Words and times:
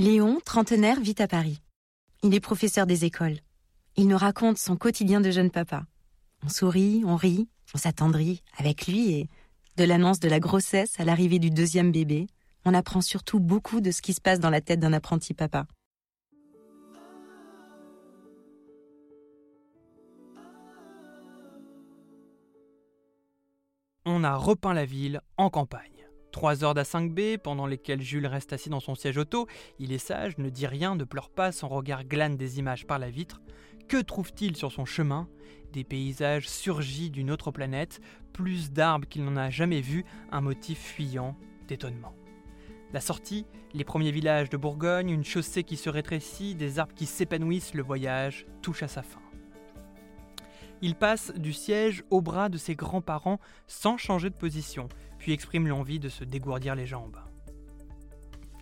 Léon, 0.00 0.40
trentenaire, 0.42 0.98
vit 0.98 1.16
à 1.18 1.28
Paris. 1.28 1.60
Il 2.22 2.34
est 2.34 2.40
professeur 2.40 2.86
des 2.86 3.04
écoles. 3.04 3.36
Il 3.96 4.08
nous 4.08 4.16
raconte 4.16 4.56
son 4.56 4.74
quotidien 4.74 5.20
de 5.20 5.30
jeune 5.30 5.50
papa. 5.50 5.84
On 6.42 6.48
sourit, 6.48 7.02
on 7.04 7.16
rit, 7.16 7.50
on 7.74 7.76
s'attendrit 7.76 8.42
avec 8.56 8.86
lui 8.86 9.12
et 9.12 9.28
de 9.76 9.84
l'annonce 9.84 10.18
de 10.18 10.30
la 10.30 10.40
grossesse 10.40 10.98
à 10.98 11.04
l'arrivée 11.04 11.38
du 11.38 11.50
deuxième 11.50 11.92
bébé, 11.92 12.28
on 12.64 12.72
apprend 12.72 13.02
surtout 13.02 13.40
beaucoup 13.40 13.82
de 13.82 13.90
ce 13.90 14.00
qui 14.00 14.14
se 14.14 14.22
passe 14.22 14.40
dans 14.40 14.48
la 14.48 14.62
tête 14.62 14.80
d'un 14.80 14.94
apprenti 14.94 15.34
papa. 15.34 15.66
On 24.06 24.24
a 24.24 24.34
repeint 24.34 24.72
la 24.72 24.86
ville 24.86 25.20
en 25.36 25.50
campagne. 25.50 25.99
Trois 26.32 26.62
heures 26.62 26.74
d'A5B, 26.74 27.38
pendant 27.38 27.66
lesquelles 27.66 28.02
Jules 28.02 28.26
reste 28.26 28.52
assis 28.52 28.70
dans 28.70 28.80
son 28.80 28.94
siège 28.94 29.18
auto. 29.18 29.48
Il 29.78 29.92
est 29.92 29.98
sage, 29.98 30.38
ne 30.38 30.48
dit 30.48 30.66
rien, 30.66 30.94
ne 30.94 31.04
pleure 31.04 31.30
pas, 31.30 31.50
son 31.50 31.68
regard 31.68 32.04
glane 32.04 32.36
des 32.36 32.58
images 32.58 32.86
par 32.86 32.98
la 32.98 33.10
vitre. 33.10 33.40
Que 33.88 34.00
trouve-t-il 34.00 34.56
sur 34.56 34.70
son 34.70 34.84
chemin? 34.84 35.28
Des 35.72 35.82
paysages 35.82 36.48
surgis 36.48 37.10
d'une 37.10 37.30
autre 37.30 37.50
planète, 37.50 38.00
plus 38.32 38.70
d'arbres 38.70 39.08
qu'il 39.08 39.24
n'en 39.24 39.36
a 39.36 39.50
jamais 39.50 39.80
vus, 39.80 40.04
un 40.30 40.40
motif 40.40 40.78
fuyant 40.78 41.36
d'étonnement. 41.66 42.14
La 42.92 43.00
sortie, 43.00 43.46
les 43.72 43.84
premiers 43.84 44.10
villages 44.10 44.50
de 44.50 44.56
Bourgogne, 44.56 45.10
une 45.10 45.24
chaussée 45.24 45.64
qui 45.64 45.76
se 45.76 45.90
rétrécit, 45.90 46.54
des 46.54 46.78
arbres 46.78 46.94
qui 46.94 47.06
s'épanouissent, 47.06 47.74
le 47.74 47.82
voyage 47.82 48.46
touche 48.62 48.82
à 48.82 48.88
sa 48.88 49.02
fin. 49.02 49.20
Il 50.82 50.94
passe 50.94 51.32
du 51.34 51.52
siège 51.52 52.04
au 52.10 52.20
bras 52.20 52.48
de 52.48 52.56
ses 52.56 52.74
grands-parents 52.74 53.38
sans 53.66 53.98
changer 53.98 54.30
de 54.30 54.34
position, 54.34 54.88
puis 55.20 55.32
exprime 55.32 55.68
l'envie 55.68 56.00
de 56.00 56.08
se 56.08 56.24
dégourdir 56.24 56.74
les 56.74 56.86
jambes. 56.86 57.18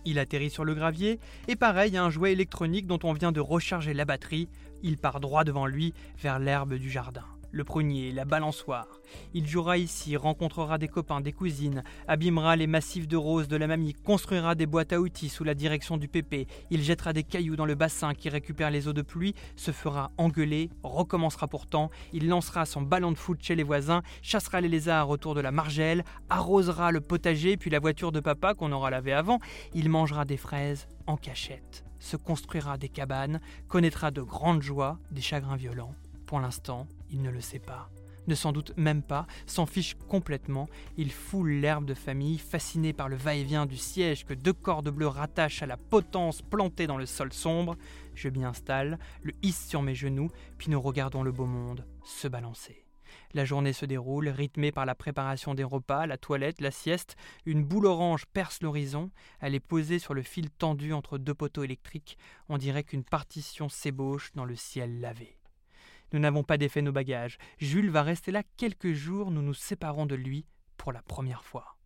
Il 0.05 0.19
atterrit 0.19 0.49
sur 0.49 0.65
le 0.65 0.75
gravier, 0.75 1.19
et 1.47 1.55
pareil 1.55 1.97
à 1.97 2.03
un 2.03 2.09
jouet 2.09 2.33
électronique 2.33 2.85
dont 2.85 2.99
on 3.03 3.13
vient 3.13 3.31
de 3.31 3.39
recharger 3.39 3.93
la 3.93 4.05
batterie, 4.05 4.49
il 4.83 4.97
part 4.97 5.19
droit 5.19 5.43
devant 5.43 5.65
lui 5.65 5.93
vers 6.17 6.37
l'herbe 6.37 6.75
du 6.75 6.89
jardin 6.89 7.25
le 7.51 7.63
prunier, 7.63 8.11
la 8.11 8.25
balançoire. 8.25 8.87
Il 9.33 9.47
jouera 9.47 9.77
ici, 9.77 10.15
rencontrera 10.17 10.77
des 10.77 10.87
copains, 10.87 11.21
des 11.21 11.31
cousines, 11.31 11.83
abîmera 12.07 12.55
les 12.55 12.67
massifs 12.67 13.07
de 13.07 13.17
roses 13.17 13.47
de 13.47 13.57
la 13.57 13.67
mamie, 13.67 13.93
construira 13.93 14.55
des 14.55 14.65
boîtes 14.65 14.93
à 14.93 14.99
outils 14.99 15.29
sous 15.29 15.43
la 15.43 15.53
direction 15.53 15.97
du 15.97 16.07
pépé, 16.07 16.47
il 16.69 16.81
jettera 16.81 17.13
des 17.13 17.23
cailloux 17.23 17.55
dans 17.55 17.65
le 17.65 17.75
bassin 17.75 18.13
qui 18.13 18.29
récupère 18.29 18.71
les 18.71 18.87
eaux 18.87 18.93
de 18.93 19.01
pluie, 19.01 19.35
se 19.55 19.71
fera 19.71 20.11
engueuler, 20.17 20.69
recommencera 20.83 21.47
pourtant, 21.47 21.89
il 22.13 22.27
lancera 22.27 22.65
son 22.65 22.81
ballon 22.81 23.11
de 23.11 23.17
foot 23.17 23.39
chez 23.41 23.55
les 23.55 23.63
voisins, 23.63 24.03
chassera 24.21 24.61
les 24.61 24.69
lézards 24.69 25.09
autour 25.09 25.35
de 25.35 25.41
la 25.41 25.51
margelle, 25.51 26.03
arrosera 26.29 26.91
le 26.91 27.01
potager 27.01 27.57
puis 27.57 27.69
la 27.69 27.79
voiture 27.79 28.11
de 28.11 28.19
papa 28.19 28.53
qu'on 28.53 28.71
aura 28.71 28.89
lavé 28.89 29.13
avant, 29.13 29.39
il 29.73 29.89
mangera 29.89 30.25
des 30.25 30.37
fraises 30.37 30.87
en 31.07 31.17
cachette, 31.17 31.83
se 31.99 32.17
construira 32.17 32.77
des 32.77 32.89
cabanes, 32.89 33.39
connaîtra 33.67 34.11
de 34.11 34.21
grandes 34.21 34.61
joies, 34.61 34.99
des 35.11 35.21
chagrins 35.21 35.55
violents. 35.55 35.95
Pour 36.29 36.39
l'instant, 36.39 36.85
il 37.09 37.23
ne 37.23 37.31
le 37.31 37.41
sait 37.41 37.57
pas, 37.57 37.89
ne 38.27 38.35
s'en 38.35 38.51
doute 38.51 38.77
même 38.77 39.01
pas, 39.01 39.25
s'en 39.47 39.65
fiche 39.65 39.95
complètement, 39.95 40.69
il 40.95 41.11
foule 41.11 41.53
l'herbe 41.53 41.85
de 41.85 41.95
famille, 41.95 42.37
fasciné 42.37 42.93
par 42.93 43.09
le 43.09 43.15
va-et-vient 43.15 43.65
du 43.65 43.77
siège 43.77 44.25
que 44.25 44.35
deux 44.35 44.53
cordes 44.53 44.91
bleues 44.91 45.07
rattachent 45.07 45.63
à 45.63 45.65
la 45.65 45.75
potence 45.75 46.43
plantée 46.43 46.85
dans 46.85 46.99
le 46.99 47.07
sol 47.07 47.33
sombre. 47.33 47.77
Je 48.13 48.29
m'y 48.29 48.43
installe, 48.43 48.99
le 49.23 49.33
hisse 49.41 49.67
sur 49.67 49.81
mes 49.81 49.95
genoux, 49.95 50.29
puis 50.59 50.69
nous 50.69 50.79
regardons 50.79 51.23
le 51.23 51.31
beau 51.31 51.47
monde 51.47 51.87
se 52.03 52.27
balancer. 52.27 52.85
La 53.33 53.43
journée 53.43 53.73
se 53.73 53.87
déroule, 53.87 54.29
rythmée 54.29 54.71
par 54.71 54.85
la 54.85 54.93
préparation 54.93 55.55
des 55.55 55.63
repas, 55.63 56.05
la 56.05 56.19
toilette, 56.19 56.61
la 56.61 56.69
sieste. 56.69 57.15
Une 57.47 57.63
boule 57.63 57.87
orange 57.87 58.27
perce 58.27 58.61
l'horizon. 58.61 59.09
Elle 59.39 59.55
est 59.55 59.59
posée 59.59 59.97
sur 59.97 60.13
le 60.13 60.21
fil 60.21 60.51
tendu 60.51 60.93
entre 60.93 61.17
deux 61.17 61.33
poteaux 61.33 61.63
électriques. 61.63 62.19
On 62.49 62.59
dirait 62.59 62.83
qu'une 62.83 63.03
partition 63.03 63.67
s'ébauche 63.67 64.31
dans 64.35 64.45
le 64.45 64.55
ciel 64.55 64.99
lavé. 64.99 65.38
Nous 66.11 66.19
n'avons 66.19 66.43
pas 66.43 66.57
défait 66.57 66.81
nos 66.81 66.91
bagages. 66.91 67.37
Jules 67.57 67.89
va 67.89 68.03
rester 68.03 68.31
là 68.31 68.43
quelques 68.57 68.93
jours, 68.93 69.31
nous 69.31 69.41
nous 69.41 69.53
séparons 69.53 70.05
de 70.05 70.15
lui 70.15 70.45
pour 70.77 70.91
la 70.91 71.01
première 71.01 71.43
fois. 71.43 71.77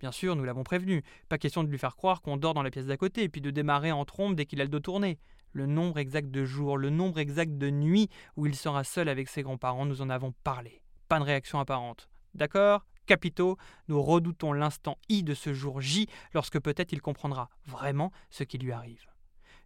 Bien 0.00 0.12
sûr, 0.12 0.34
nous 0.34 0.44
l'avons 0.44 0.64
prévenu, 0.64 1.02
pas 1.28 1.36
question 1.36 1.62
de 1.62 1.68
lui 1.68 1.78
faire 1.78 1.94
croire 1.94 2.22
qu'on 2.22 2.38
dort 2.38 2.54
dans 2.54 2.62
la 2.62 2.70
pièce 2.70 2.86
d'à 2.86 2.96
côté, 2.96 3.28
puis 3.28 3.42
de 3.42 3.50
démarrer 3.50 3.92
en 3.92 4.04
trombe 4.04 4.34
dès 4.34 4.46
qu'il 4.46 4.60
a 4.60 4.64
le 4.64 4.70
dos 4.70 4.80
tourné. 4.80 5.18
Le 5.52 5.66
nombre 5.66 5.98
exact 5.98 6.30
de 6.30 6.44
jours, 6.44 6.78
le 6.78 6.90
nombre 6.90 7.18
exact 7.18 7.58
de 7.58 7.70
nuits 7.70 8.08
où 8.36 8.46
il 8.46 8.54
sera 8.54 8.82
seul 8.82 9.08
avec 9.08 9.28
ses 9.28 9.42
grands-parents, 9.42 9.84
nous 9.84 10.00
en 10.00 10.08
avons 10.08 10.32
parlé. 10.42 10.80
Pas 11.08 11.18
de 11.18 11.24
réaction 11.24 11.60
apparente. 11.60 12.08
D'accord? 12.34 12.86
Capitaux, 13.06 13.58
nous 13.88 14.00
redoutons 14.00 14.52
l'instant 14.52 14.96
I 15.08 15.22
de 15.22 15.34
ce 15.34 15.52
jour 15.52 15.80
J 15.80 16.06
lorsque 16.32 16.60
peut-être 16.60 16.92
il 16.92 17.02
comprendra 17.02 17.50
vraiment 17.66 18.12
ce 18.30 18.44
qui 18.44 18.56
lui 18.56 18.72
arrive. 18.72 19.09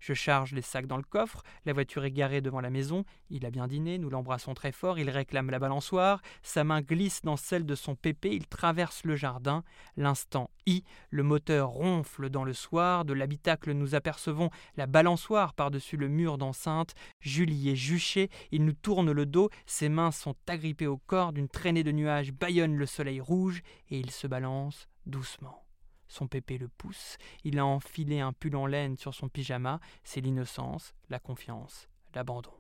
Je 0.04 0.12
charge 0.12 0.52
les 0.52 0.60
sacs 0.60 0.86
dans 0.86 0.98
le 0.98 1.02
coffre, 1.02 1.42
la 1.64 1.72
voiture 1.72 2.04
est 2.04 2.10
garée 2.10 2.42
devant 2.42 2.60
la 2.60 2.68
maison, 2.68 3.06
il 3.30 3.46
a 3.46 3.50
bien 3.50 3.66
dîné, 3.66 3.96
nous 3.96 4.10
l'embrassons 4.10 4.52
très 4.52 4.70
fort, 4.70 4.98
il 4.98 5.08
réclame 5.08 5.48
la 5.48 5.58
balançoire, 5.58 6.20
sa 6.42 6.62
main 6.62 6.82
glisse 6.82 7.22
dans 7.22 7.38
celle 7.38 7.64
de 7.64 7.74
son 7.74 7.94
pépé, 7.94 8.28
il 8.28 8.46
traverse 8.46 9.04
le 9.04 9.16
jardin, 9.16 9.64
l'instant 9.96 10.50
I, 10.66 10.84
le 11.08 11.22
moteur 11.22 11.70
ronfle 11.70 12.28
dans 12.28 12.44
le 12.44 12.52
soir, 12.52 13.06
de 13.06 13.14
l'habitacle 13.14 13.72
nous 13.72 13.94
apercevons 13.94 14.50
la 14.76 14.86
balançoire 14.86 15.54
par-dessus 15.54 15.96
le 15.96 16.08
mur 16.08 16.36
d'enceinte, 16.36 16.94
Julie 17.20 17.70
est 17.70 17.74
juché, 17.74 18.28
il 18.52 18.66
nous 18.66 18.74
tourne 18.74 19.10
le 19.10 19.24
dos, 19.24 19.48
ses 19.64 19.88
mains 19.88 20.10
sont 20.10 20.36
agrippées 20.46 20.86
au 20.86 20.98
corps, 20.98 21.32
d'une 21.32 21.48
traînée 21.48 21.82
de 21.82 21.92
nuages 21.92 22.30
bâillonne 22.30 22.76
le 22.76 22.84
soleil 22.84 23.22
rouge, 23.22 23.62
et 23.88 23.98
il 23.98 24.10
se 24.10 24.26
balance 24.26 24.86
doucement. 25.06 25.64
Son 26.08 26.26
pépé 26.28 26.58
le 26.58 26.68
pousse, 26.68 27.16
il 27.44 27.58
a 27.58 27.66
enfilé 27.66 28.20
un 28.20 28.32
pull 28.32 28.56
en 28.56 28.66
laine 28.66 28.96
sur 28.96 29.14
son 29.14 29.28
pyjama, 29.28 29.80
c'est 30.04 30.20
l'innocence, 30.20 30.94
la 31.08 31.18
confiance, 31.18 31.88
l'abandon. 32.14 32.52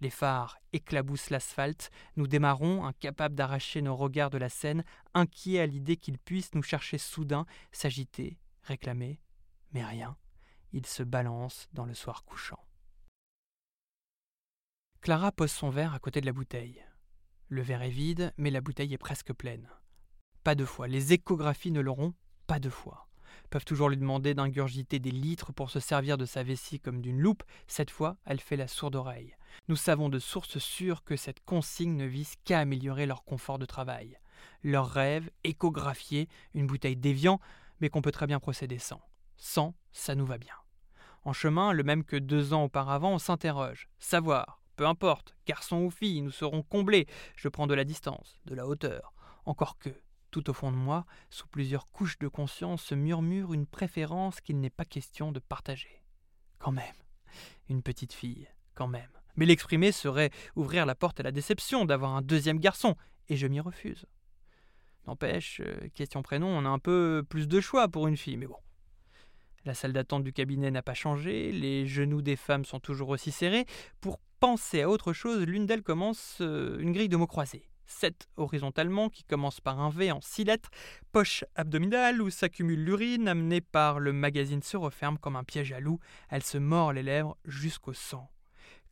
Les 0.00 0.10
phares 0.10 0.58
éclaboussent 0.72 1.30
l'asphalte, 1.30 1.90
nous 2.16 2.26
démarrons, 2.26 2.84
incapables 2.84 3.36
d'arracher 3.36 3.82
nos 3.82 3.94
regards 3.94 4.30
de 4.30 4.38
la 4.38 4.48
scène, 4.48 4.84
inquiets 5.14 5.60
à 5.60 5.66
l'idée 5.66 5.96
qu'il 5.96 6.18
puisse 6.18 6.54
nous 6.54 6.62
chercher 6.62 6.98
soudain, 6.98 7.46
s'agiter, 7.70 8.36
réclamer, 8.62 9.20
mais 9.72 9.84
rien. 9.84 10.16
Il 10.72 10.86
se 10.86 11.02
balance 11.02 11.68
dans 11.72 11.84
le 11.84 11.94
soir 11.94 12.24
couchant. 12.24 12.64
Clara 15.02 15.30
pose 15.30 15.52
son 15.52 15.70
verre 15.70 15.94
à 15.94 15.98
côté 15.98 16.20
de 16.20 16.26
la 16.26 16.32
bouteille. 16.32 16.84
Le 17.48 17.62
verre 17.62 17.82
est 17.82 17.90
vide, 17.90 18.32
mais 18.38 18.50
la 18.50 18.60
bouteille 18.60 18.94
est 18.94 18.98
presque 18.98 19.32
pleine. 19.32 19.68
Pas 20.42 20.54
deux 20.54 20.66
fois, 20.66 20.88
les 20.88 21.12
échographies 21.12 21.70
ne 21.70 21.80
l'auront 21.80 22.14
pas 22.46 22.58
deux 22.58 22.70
fois. 22.70 23.08
Peuvent 23.50 23.64
toujours 23.64 23.88
lui 23.88 23.98
demander 23.98 24.34
d'ingurgiter 24.34 24.98
des 24.98 25.10
litres 25.10 25.52
pour 25.52 25.70
se 25.70 25.80
servir 25.80 26.16
de 26.16 26.24
sa 26.24 26.42
vessie 26.42 26.80
comme 26.80 27.02
d'une 27.02 27.20
loupe, 27.20 27.42
cette 27.66 27.90
fois 27.90 28.16
elle 28.24 28.40
fait 28.40 28.56
la 28.56 28.68
sourde 28.68 28.96
oreille. 28.96 29.36
Nous 29.68 29.76
savons 29.76 30.08
de 30.08 30.18
sources 30.18 30.58
sûres 30.58 31.04
que 31.04 31.16
cette 31.16 31.44
consigne 31.44 31.96
ne 31.96 32.06
vise 32.06 32.34
qu'à 32.44 32.60
améliorer 32.60 33.06
leur 33.06 33.24
confort 33.24 33.58
de 33.58 33.66
travail. 33.66 34.18
Leur 34.62 34.88
rêve, 34.88 35.30
échographier, 35.44 36.28
une 36.54 36.66
bouteille 36.66 36.96
d'évian, 36.96 37.40
mais 37.80 37.90
qu'on 37.90 38.02
peut 38.02 38.12
très 38.12 38.26
bien 38.26 38.40
procéder 38.40 38.78
sans. 38.78 39.02
Sans, 39.36 39.74
ça 39.92 40.14
nous 40.14 40.26
va 40.26 40.38
bien. 40.38 40.54
En 41.24 41.32
chemin, 41.32 41.72
le 41.72 41.82
même 41.82 42.04
que 42.04 42.16
deux 42.16 42.52
ans 42.52 42.64
auparavant, 42.64 43.12
on 43.12 43.18
s'interroge. 43.18 43.88
Savoir, 43.98 44.62
peu 44.76 44.86
importe, 44.86 45.36
garçon 45.46 45.82
ou 45.82 45.90
fille, 45.90 46.22
nous 46.22 46.30
serons 46.30 46.62
comblés. 46.62 47.06
Je 47.36 47.48
prends 47.48 47.66
de 47.66 47.74
la 47.74 47.84
distance, 47.84 48.40
de 48.46 48.54
la 48.54 48.66
hauteur. 48.66 49.12
Encore 49.44 49.78
que, 49.78 49.90
tout 50.32 50.50
au 50.50 50.52
fond 50.52 50.72
de 50.72 50.76
moi, 50.76 51.06
sous 51.30 51.46
plusieurs 51.46 51.88
couches 51.90 52.18
de 52.18 52.26
conscience, 52.26 52.82
se 52.82 52.96
murmure 52.96 53.52
une 53.52 53.66
préférence 53.66 54.40
qu'il 54.40 54.58
n'est 54.58 54.70
pas 54.70 54.84
question 54.84 55.30
de 55.30 55.38
partager. 55.38 56.02
Quand 56.58 56.72
même, 56.72 56.96
une 57.68 57.82
petite 57.82 58.12
fille, 58.12 58.48
quand 58.74 58.88
même. 58.88 59.10
Mais 59.36 59.46
l'exprimer 59.46 59.92
serait 59.92 60.30
ouvrir 60.56 60.86
la 60.86 60.94
porte 60.94 61.20
à 61.20 61.22
la 61.22 61.32
déception 61.32 61.84
d'avoir 61.84 62.16
un 62.16 62.22
deuxième 62.22 62.58
garçon, 62.58 62.96
et 63.28 63.36
je 63.36 63.46
m'y 63.46 63.60
refuse. 63.60 64.06
N'empêche, 65.06 65.60
euh, 65.60 65.88
question 65.94 66.22
prénom, 66.22 66.48
on 66.48 66.64
a 66.64 66.68
un 66.68 66.78
peu 66.78 67.24
plus 67.28 67.46
de 67.46 67.60
choix 67.60 67.88
pour 67.88 68.08
une 68.08 68.16
fille, 68.16 68.36
mais 68.36 68.46
bon. 68.46 68.58
La 69.64 69.74
salle 69.74 69.92
d'attente 69.92 70.24
du 70.24 70.32
cabinet 70.32 70.70
n'a 70.70 70.82
pas 70.82 70.94
changé, 70.94 71.52
les 71.52 71.86
genoux 71.86 72.22
des 72.22 72.36
femmes 72.36 72.64
sont 72.64 72.80
toujours 72.80 73.10
aussi 73.10 73.30
serrés. 73.30 73.66
Pour 74.00 74.18
penser 74.40 74.82
à 74.82 74.88
autre 74.88 75.12
chose, 75.12 75.44
l'une 75.44 75.66
d'elles 75.66 75.82
commence 75.82 76.38
euh, 76.40 76.78
une 76.80 76.92
grille 76.92 77.08
de 77.08 77.16
mots 77.16 77.26
croisés. 77.26 77.68
7 77.86 78.28
horizontalement 78.36 79.08
qui 79.08 79.24
commencent 79.24 79.60
par 79.60 79.80
un 79.80 79.90
V 79.90 80.12
en 80.12 80.20
6 80.20 80.44
lettres, 80.44 80.70
poche 81.12 81.44
abdominale 81.54 82.22
où 82.22 82.30
s'accumule 82.30 82.84
l'urine 82.84 83.28
amenée 83.28 83.60
par 83.60 84.00
le 84.00 84.12
magazine 84.12 84.62
se 84.62 84.76
referme 84.76 85.18
comme 85.18 85.36
un 85.36 85.44
piège 85.44 85.72
à 85.72 85.80
loup, 85.80 85.98
elle 86.28 86.42
se 86.42 86.58
mord 86.58 86.92
les 86.92 87.02
lèvres 87.02 87.36
jusqu'au 87.44 87.92
sang. 87.92 88.30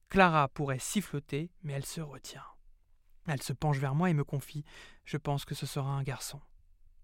Clara 0.08 0.48
pourrait 0.48 0.78
siffloter, 0.78 1.50
mais 1.62 1.72
elle 1.72 1.86
se 1.86 2.00
retient. 2.00 2.44
Elle 3.26 3.42
se 3.42 3.52
penche 3.52 3.78
vers 3.78 3.94
moi 3.94 4.10
et 4.10 4.14
me 4.14 4.24
confie 4.24 4.64
Je 5.04 5.16
pense 5.16 5.44
que 5.44 5.54
ce 5.54 5.66
sera 5.66 5.90
un 5.90 6.02
garçon. 6.02 6.40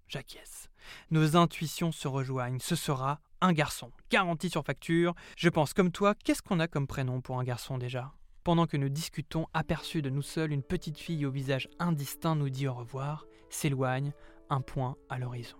J'acquiesce. 0.08 0.68
Nos 1.10 1.36
intuitions 1.36 1.92
se 1.92 2.08
rejoignent. 2.08 2.60
Ce 2.60 2.76
sera 2.76 3.20
un 3.40 3.52
garçon. 3.52 3.92
Garantie 4.10 4.50
sur 4.50 4.64
facture. 4.64 5.14
Je 5.36 5.48
pense 5.48 5.74
comme 5.74 5.92
toi, 5.92 6.14
qu'est-ce 6.14 6.42
qu'on 6.42 6.60
a 6.60 6.68
comme 6.68 6.86
prénom 6.86 7.20
pour 7.20 7.38
un 7.38 7.44
garçon 7.44 7.78
déjà? 7.78 8.12
Pendant 8.46 8.68
que 8.68 8.76
nous 8.76 8.88
discutons, 8.88 9.46
aperçus 9.54 10.02
de 10.02 10.08
nous 10.08 10.22
seuls, 10.22 10.52
une 10.52 10.62
petite 10.62 10.98
fille 10.98 11.26
au 11.26 11.32
visage 11.32 11.68
indistinct 11.80 12.36
nous 12.36 12.48
dit 12.48 12.68
au 12.68 12.74
revoir, 12.74 13.26
s'éloigne, 13.50 14.12
un 14.50 14.60
point 14.60 14.94
à 15.08 15.18
l'horizon. 15.18 15.56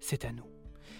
C'est 0.00 0.24
à 0.24 0.32
nous. 0.32 0.50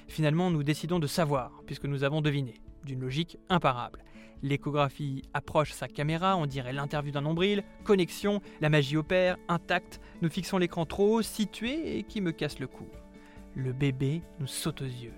Finalement, 0.07 0.53
nous 0.53 0.63
décidons 0.63 1.01
de 1.01 1.09
savoir, 1.09 1.63
puisque 1.67 1.87
nous 1.87 2.05
avons 2.05 2.21
deviné, 2.21 2.61
d'une 2.85 3.01
logique 3.01 3.39
imparable. 3.49 4.05
L'échographie 4.41 5.23
approche 5.35 5.73
sa 5.73 5.89
caméra, 5.89 6.37
on 6.37 6.47
dirait 6.47 6.73
l'interview 6.73 7.11
d'un 7.11 7.23
nombril, 7.23 7.65
connexion, 7.83 8.41
la 8.61 8.69
magie 8.69 8.97
opère, 8.97 9.37
intact, 9.49 10.01
nous 10.23 10.31
fixons 10.31 10.59
l'écran 10.59 10.87
trop 10.87 11.17
haut, 11.17 11.23
situé 11.23 11.99
et 11.99 12.05
qui 12.05 12.21
me 12.21 12.31
casse 12.31 12.61
le 12.61 12.69
cou. 12.69 12.87
Le 13.57 13.73
bébé 13.73 14.23
nous 14.39 14.47
saute 14.47 14.83
aux 14.83 14.85
yeux 14.85 15.15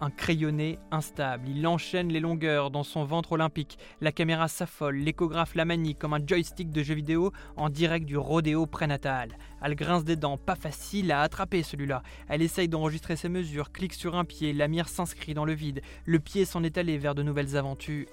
un 0.00 0.10
crayonné 0.10 0.78
instable. 0.90 1.48
Il 1.48 1.66
enchaîne 1.66 2.08
les 2.08 2.20
longueurs 2.20 2.70
dans 2.70 2.82
son 2.82 3.04
ventre 3.04 3.32
olympique. 3.32 3.78
La 4.00 4.12
caméra 4.12 4.48
s'affole, 4.48 4.96
l'échographe 4.96 5.54
la 5.54 5.64
manie 5.64 5.94
comme 5.94 6.14
un 6.14 6.26
joystick 6.26 6.70
de 6.70 6.82
jeu 6.82 6.94
vidéo 6.94 7.32
en 7.56 7.68
direct 7.68 8.06
du 8.06 8.16
rodéo 8.16 8.66
prénatal. 8.66 9.36
Elle 9.62 9.74
grince 9.74 10.04
des 10.04 10.16
dents, 10.16 10.38
pas 10.38 10.56
facile 10.56 11.12
à 11.12 11.20
attraper 11.20 11.62
celui-là. 11.62 12.02
Elle 12.28 12.42
essaye 12.42 12.68
d'enregistrer 12.68 13.16
ses 13.16 13.28
mesures, 13.28 13.72
clique 13.72 13.94
sur 13.94 14.16
un 14.16 14.24
pied, 14.24 14.52
la 14.52 14.68
mire 14.68 14.88
s'inscrit 14.88 15.34
dans 15.34 15.44
le 15.44 15.54
vide. 15.54 15.82
Le 16.04 16.18
pied 16.18 16.44
s'en 16.44 16.62
est 16.64 16.78
allé 16.78 16.98
vers 16.98 17.14
de 17.14 17.22
nouvelles 17.22 17.56
aventures. 17.56 18.08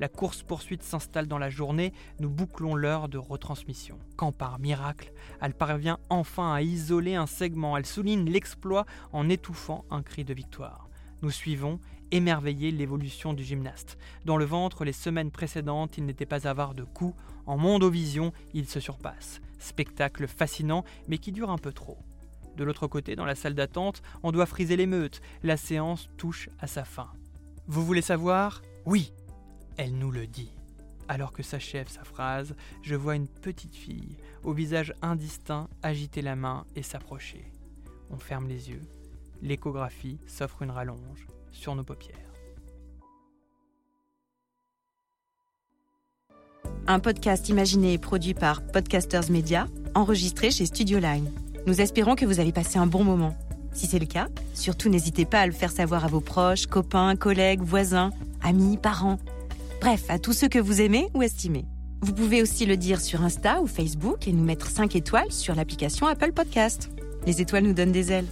La 0.00 0.08
course-poursuite 0.08 0.82
s'installe 0.82 1.28
dans 1.28 1.38
la 1.38 1.50
journée, 1.50 1.92
nous 2.18 2.30
bouclons 2.30 2.74
l'heure 2.74 3.08
de 3.08 3.18
retransmission. 3.18 3.98
Quand 4.16 4.32
par 4.32 4.58
miracle, 4.58 5.12
elle 5.40 5.54
parvient 5.54 5.98
enfin 6.10 6.52
à 6.52 6.62
isoler 6.62 7.14
un 7.14 7.26
segment, 7.26 7.76
elle 7.76 7.86
souligne 7.86 8.28
l'exploit 8.28 8.86
en 9.12 9.28
étouffant 9.28 9.84
un 9.90 10.02
cri 10.02 10.24
de 10.24 10.34
victoire. 10.34 10.88
Nous 11.24 11.30
suivons, 11.30 11.80
émerveillés, 12.10 12.70
l'évolution 12.70 13.32
du 13.32 13.42
gymnaste. 13.42 13.96
Dans 14.26 14.36
le 14.36 14.44
ventre, 14.44 14.84
les 14.84 14.92
semaines 14.92 15.30
précédentes, 15.30 15.96
il 15.96 16.04
n'était 16.04 16.26
pas 16.26 16.46
avare 16.46 16.74
de 16.74 16.84
coups. 16.84 17.18
En 17.46 17.56
mondovision, 17.56 18.34
il 18.52 18.68
se 18.68 18.78
surpasse. 18.78 19.40
Spectacle 19.58 20.26
fascinant, 20.28 20.84
mais 21.08 21.16
qui 21.16 21.32
dure 21.32 21.48
un 21.48 21.56
peu 21.56 21.72
trop. 21.72 21.96
De 22.58 22.62
l'autre 22.62 22.88
côté, 22.88 23.16
dans 23.16 23.24
la 23.24 23.34
salle 23.34 23.54
d'attente, 23.54 24.02
on 24.22 24.32
doit 24.32 24.44
friser 24.44 24.76
l'émeute. 24.76 25.22
La 25.42 25.56
séance 25.56 26.10
touche 26.18 26.50
à 26.58 26.66
sa 26.66 26.84
fin. 26.84 27.10
Vous 27.68 27.86
voulez 27.86 28.02
savoir? 28.02 28.60
Oui 28.84 29.10
Elle 29.78 29.96
nous 29.96 30.10
le 30.10 30.26
dit. 30.26 30.52
Alors 31.08 31.32
que 31.32 31.42
s'achève 31.42 31.88
sa 31.88 32.04
phrase, 32.04 32.54
je 32.82 32.96
vois 32.96 33.16
une 33.16 33.28
petite 33.28 33.76
fille, 33.76 34.18
au 34.42 34.52
visage 34.52 34.92
indistinct, 35.00 35.70
agiter 35.82 36.20
la 36.20 36.36
main 36.36 36.66
et 36.76 36.82
s'approcher. 36.82 37.50
On 38.10 38.18
ferme 38.18 38.46
les 38.46 38.68
yeux, 38.68 38.82
l'échographie 39.44 40.18
s'offre 40.26 40.62
une 40.62 40.70
rallonge 40.70 41.28
sur 41.52 41.74
nos 41.74 41.84
paupières. 41.84 42.16
Un 46.86 46.98
podcast 46.98 47.48
imaginé 47.48 47.92
et 47.92 47.98
produit 47.98 48.34
par 48.34 48.62
Podcasters 48.62 49.30
Media, 49.30 49.68
enregistré 49.94 50.50
chez 50.50 50.66
Studio 50.66 50.98
Line. 50.98 51.30
Nous 51.66 51.80
espérons 51.80 52.14
que 52.14 52.26
vous 52.26 52.40
avez 52.40 52.52
passé 52.52 52.78
un 52.78 52.86
bon 52.86 53.04
moment. 53.04 53.36
Si 53.72 53.86
c'est 53.86 53.98
le 53.98 54.06
cas, 54.06 54.28
surtout 54.54 54.88
n'hésitez 54.88 55.24
pas 55.24 55.40
à 55.40 55.46
le 55.46 55.52
faire 55.52 55.70
savoir 55.70 56.04
à 56.04 56.08
vos 56.08 56.20
proches, 56.20 56.66
copains, 56.66 57.16
collègues, 57.16 57.62
voisins, 57.62 58.10
amis, 58.42 58.76
parents. 58.76 59.18
Bref, 59.80 60.04
à 60.08 60.18
tous 60.18 60.32
ceux 60.32 60.48
que 60.48 60.58
vous 60.58 60.80
aimez 60.80 61.08
ou 61.14 61.22
estimez. 61.22 61.64
Vous 62.02 62.12
pouvez 62.12 62.42
aussi 62.42 62.66
le 62.66 62.76
dire 62.76 63.00
sur 63.00 63.22
Insta 63.22 63.62
ou 63.62 63.66
Facebook 63.66 64.28
et 64.28 64.32
nous 64.32 64.44
mettre 64.44 64.68
5 64.68 64.94
étoiles 64.94 65.32
sur 65.32 65.54
l'application 65.54 66.06
Apple 66.06 66.32
Podcast. 66.32 66.90
Les 67.26 67.40
étoiles 67.40 67.64
nous 67.64 67.72
donnent 67.72 67.92
des 67.92 68.12
ailes. 68.12 68.26